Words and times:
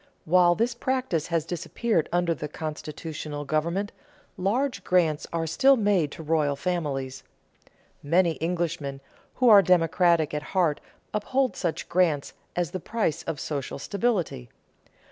While 0.25 0.55
this 0.55 0.73
practice 0.73 1.27
has 1.27 1.45
disappeared 1.45 2.09
under 2.11 2.33
constitutional 2.35 3.45
government, 3.45 3.91
large 4.35 4.83
grants 4.83 5.27
are 5.31 5.45
still 5.45 5.75
made 5.77 6.11
to 6.13 6.23
royal 6.23 6.55
families. 6.55 7.21
Many 8.01 8.39
Englishmen 8.41 8.99
who 9.35 9.47
are 9.47 9.61
democratic 9.61 10.33
at 10.33 10.41
heart 10.57 10.79
uphold 11.13 11.55
such 11.55 11.87
grants 11.87 12.33
as 12.55 12.71
the 12.71 12.79
price 12.79 13.21
of 13.25 13.39
social 13.39 13.77
stability. 13.77 14.49